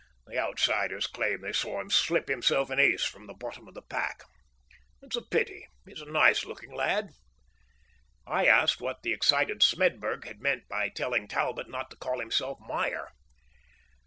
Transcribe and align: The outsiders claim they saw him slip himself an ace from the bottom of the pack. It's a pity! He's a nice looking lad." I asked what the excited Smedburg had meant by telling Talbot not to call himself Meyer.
The 0.25 0.39
outsiders 0.39 1.05
claim 1.05 1.41
they 1.41 1.53
saw 1.53 1.79
him 1.79 1.91
slip 1.91 2.27
himself 2.27 2.71
an 2.71 2.79
ace 2.79 3.03
from 3.05 3.27
the 3.27 3.35
bottom 3.35 3.67
of 3.67 3.75
the 3.75 3.83
pack. 3.83 4.23
It's 5.03 5.15
a 5.15 5.21
pity! 5.21 5.67
He's 5.85 6.01
a 6.01 6.09
nice 6.09 6.43
looking 6.43 6.73
lad." 6.73 7.09
I 8.25 8.47
asked 8.47 8.81
what 8.81 9.03
the 9.03 9.13
excited 9.13 9.61
Smedburg 9.61 10.25
had 10.25 10.41
meant 10.41 10.67
by 10.67 10.89
telling 10.89 11.27
Talbot 11.27 11.69
not 11.69 11.91
to 11.91 11.97
call 11.97 12.19
himself 12.19 12.57
Meyer. 12.59 13.09